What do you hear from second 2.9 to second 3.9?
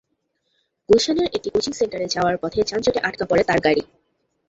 আটকে পড়ে তার গাড়ি।